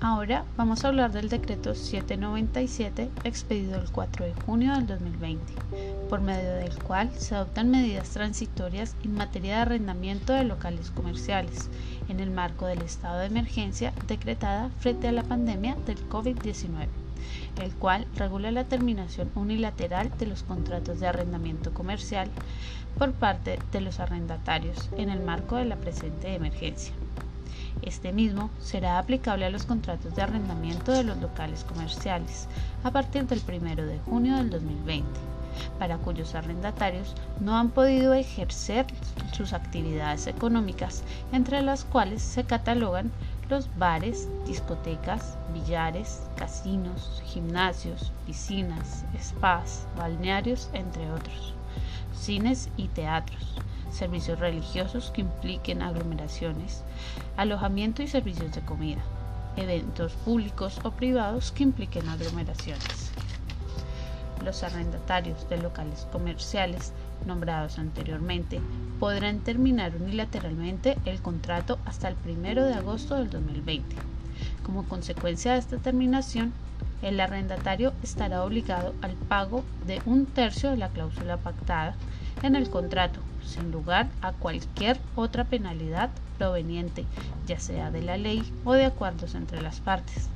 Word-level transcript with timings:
Ahora 0.00 0.44
vamos 0.56 0.84
a 0.84 0.88
hablar 0.88 1.10
del 1.10 1.28
decreto 1.28 1.74
797 1.74 3.10
expedido 3.24 3.80
el 3.80 3.90
4 3.90 4.26
de 4.26 4.34
junio 4.46 4.72
del 4.74 4.86
2020, 4.86 5.54
por 6.08 6.20
medio 6.20 6.52
del 6.54 6.80
cual 6.84 7.10
se 7.16 7.34
adoptan 7.34 7.68
medidas 7.68 8.10
transitorias 8.10 8.94
en 9.02 9.14
materia 9.14 9.56
de 9.56 9.62
arrendamiento 9.62 10.32
de 10.32 10.44
locales 10.44 10.92
comerciales 10.92 11.68
en 12.08 12.20
el 12.20 12.30
marco 12.30 12.66
del 12.66 12.82
estado 12.82 13.18
de 13.18 13.26
emergencia 13.26 13.92
decretada 14.06 14.70
frente 14.78 15.08
a 15.08 15.12
la 15.12 15.24
pandemia 15.24 15.74
del 15.84 16.08
COVID-19, 16.08 16.86
el 17.60 17.74
cual 17.74 18.06
regula 18.14 18.52
la 18.52 18.64
terminación 18.64 19.32
unilateral 19.34 20.16
de 20.16 20.26
los 20.26 20.44
contratos 20.44 21.00
de 21.00 21.08
arrendamiento 21.08 21.74
comercial 21.74 22.30
por 22.98 23.14
parte 23.14 23.58
de 23.72 23.80
los 23.80 23.98
arrendatarios 23.98 24.90
en 24.96 25.10
el 25.10 25.18
marco 25.18 25.56
de 25.56 25.64
la 25.64 25.76
presente 25.76 26.36
emergencia. 26.36 26.94
Este 27.82 28.12
mismo 28.12 28.50
será 28.60 28.98
aplicable 28.98 29.46
a 29.46 29.50
los 29.50 29.64
contratos 29.64 30.14
de 30.14 30.22
arrendamiento 30.22 30.92
de 30.92 31.04
los 31.04 31.18
locales 31.18 31.64
comerciales 31.64 32.48
a 32.84 32.90
partir 32.90 33.26
del 33.26 33.40
1 33.46 33.86
de 33.86 33.98
junio 34.00 34.36
del 34.36 34.50
2020, 34.50 35.08
para 35.78 35.98
cuyos 35.98 36.34
arrendatarios 36.34 37.14
no 37.40 37.56
han 37.56 37.70
podido 37.70 38.14
ejercer 38.14 38.86
sus 39.32 39.52
actividades 39.52 40.26
económicas, 40.26 41.02
entre 41.32 41.62
las 41.62 41.84
cuales 41.84 42.22
se 42.22 42.44
catalogan 42.44 43.10
los 43.48 43.68
bares, 43.78 44.28
discotecas, 44.46 45.38
billares, 45.54 46.22
casinos, 46.36 47.22
gimnasios, 47.26 48.12
piscinas, 48.26 49.04
spas, 49.18 49.86
balnearios, 49.96 50.68
entre 50.74 51.10
otros, 51.10 51.54
cines 52.12 52.68
y 52.76 52.88
teatros 52.88 53.58
servicios 53.90 54.38
religiosos 54.38 55.10
que 55.10 55.22
impliquen 55.22 55.82
aglomeraciones, 55.82 56.82
alojamiento 57.36 58.02
y 58.02 58.08
servicios 58.08 58.54
de 58.54 58.60
comida, 58.62 59.00
eventos 59.56 60.12
públicos 60.12 60.78
o 60.84 60.90
privados 60.92 61.52
que 61.52 61.64
impliquen 61.64 62.08
aglomeraciones. 62.08 63.10
Los 64.44 64.62
arrendatarios 64.62 65.48
de 65.48 65.58
locales 65.58 66.06
comerciales 66.12 66.92
nombrados 67.26 67.78
anteriormente 67.78 68.60
podrán 69.00 69.40
terminar 69.40 69.92
unilateralmente 69.96 70.96
el 71.04 71.20
contrato 71.20 71.78
hasta 71.84 72.08
el 72.08 72.16
1 72.24 72.64
de 72.64 72.74
agosto 72.74 73.16
del 73.16 73.30
2020. 73.30 73.96
Como 74.64 74.84
consecuencia 74.84 75.52
de 75.52 75.58
esta 75.58 75.78
terminación, 75.78 76.52
el 77.02 77.20
arrendatario 77.20 77.92
estará 78.02 78.44
obligado 78.44 78.94
al 79.02 79.12
pago 79.12 79.64
de 79.86 80.00
un 80.04 80.26
tercio 80.26 80.70
de 80.70 80.76
la 80.76 80.88
cláusula 80.88 81.36
pactada 81.36 81.94
en 82.42 82.56
el 82.56 82.70
contrato, 82.70 83.20
sin 83.44 83.70
lugar 83.70 84.08
a 84.22 84.32
cualquier 84.32 84.98
otra 85.16 85.44
penalidad 85.44 86.10
proveniente, 86.38 87.04
ya 87.46 87.58
sea 87.58 87.90
de 87.90 88.02
la 88.02 88.16
ley 88.16 88.42
o 88.64 88.72
de 88.74 88.84
acuerdos 88.84 89.34
entre 89.34 89.60
las 89.62 89.80
partes. 89.80 90.28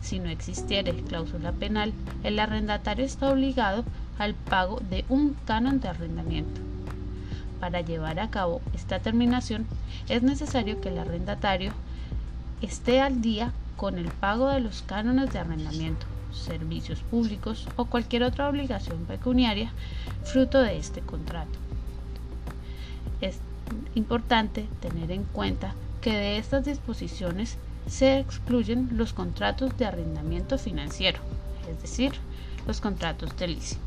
Si 0.00 0.18
no 0.18 0.28
existiere 0.30 0.94
cláusula 0.94 1.52
penal, 1.52 1.92
el 2.22 2.38
arrendatario 2.38 3.04
está 3.04 3.30
obligado 3.30 3.84
al 4.18 4.34
pago 4.34 4.80
de 4.90 5.04
un 5.08 5.36
canon 5.46 5.80
de 5.80 5.88
arrendamiento. 5.88 6.60
Para 7.60 7.80
llevar 7.80 8.20
a 8.20 8.30
cabo 8.30 8.60
esta 8.74 9.00
terminación 9.00 9.66
es 10.08 10.22
necesario 10.22 10.80
que 10.80 10.90
el 10.90 10.98
arrendatario 10.98 11.72
esté 12.62 13.00
al 13.00 13.20
día 13.20 13.52
con 13.76 13.98
el 13.98 14.08
pago 14.08 14.48
de 14.48 14.60
los 14.60 14.82
cánones 14.82 15.32
de 15.32 15.40
arrendamiento, 15.40 16.06
servicios 16.38 17.00
públicos 17.00 17.66
o 17.76 17.84
cualquier 17.86 18.22
otra 18.22 18.48
obligación 18.48 19.04
pecuniaria 19.06 19.72
fruto 20.24 20.60
de 20.60 20.78
este 20.78 21.00
contrato. 21.00 21.58
Es 23.20 23.38
importante 23.94 24.66
tener 24.80 25.10
en 25.10 25.24
cuenta 25.24 25.74
que 26.00 26.12
de 26.12 26.38
estas 26.38 26.64
disposiciones 26.64 27.58
se 27.86 28.18
excluyen 28.18 28.90
los 28.92 29.12
contratos 29.12 29.76
de 29.76 29.86
arrendamiento 29.86 30.58
financiero, 30.58 31.20
es 31.70 31.80
decir, 31.82 32.12
los 32.66 32.80
contratos 32.80 33.36
de 33.36 33.48
leasing. 33.48 33.78